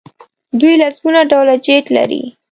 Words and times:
دوی 0.59 0.73
لسګونه 0.81 1.21
ډوله 1.29 1.55
جیټ 1.65 1.85
لري. 1.95 2.21